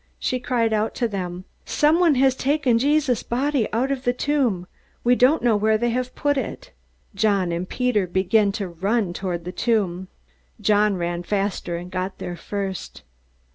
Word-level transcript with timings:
She 0.17 0.39
cried 0.39 0.73
out 0.73 0.95
to 0.95 1.07
them: 1.07 1.45
"Someone 1.63 2.15
has 2.15 2.33
taken 2.35 2.79
Jesus' 2.79 3.21
body 3.21 3.71
out 3.71 3.91
of 3.91 4.03
the 4.03 4.13
tomb. 4.13 4.65
We 5.03 5.13
don't 5.13 5.43
know 5.43 5.55
where 5.55 5.77
they 5.77 5.91
have 5.91 6.15
put 6.15 6.39
it!" 6.39 6.71
John 7.13 7.51
and 7.51 7.69
Peter 7.69 8.07
began 8.07 8.51
to 8.53 8.67
run 8.67 9.13
toward 9.13 9.45
the 9.45 9.51
tomb. 9.51 10.07
John 10.59 10.95
ran 10.97 11.21
faster, 11.21 11.77
and 11.77 11.91
got 11.91 12.17
there 12.17 12.35
first. 12.35 13.03